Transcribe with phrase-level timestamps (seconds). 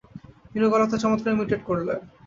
[0.53, 1.93] নীলুর গলা তো চমৎকার ইমিটেট করলে।